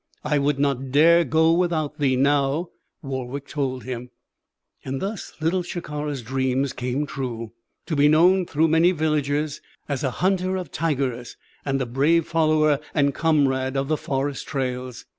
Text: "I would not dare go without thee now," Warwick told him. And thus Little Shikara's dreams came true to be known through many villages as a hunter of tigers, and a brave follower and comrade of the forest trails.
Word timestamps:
"I 0.23 0.39
would 0.39 0.57
not 0.57 0.89
dare 0.91 1.23
go 1.23 1.51
without 1.53 1.99
thee 1.99 2.15
now," 2.15 2.69
Warwick 3.03 3.47
told 3.47 3.83
him. 3.83 4.09
And 4.83 4.99
thus 4.99 5.33
Little 5.39 5.61
Shikara's 5.61 6.23
dreams 6.23 6.73
came 6.73 7.05
true 7.05 7.53
to 7.85 7.95
be 7.95 8.07
known 8.07 8.47
through 8.47 8.69
many 8.69 8.93
villages 8.93 9.61
as 9.87 10.03
a 10.03 10.09
hunter 10.09 10.55
of 10.55 10.71
tigers, 10.71 11.37
and 11.63 11.79
a 11.79 11.85
brave 11.85 12.25
follower 12.27 12.79
and 12.95 13.13
comrade 13.13 13.77
of 13.77 13.89
the 13.89 13.95
forest 13.97 14.47
trails. 14.47 15.05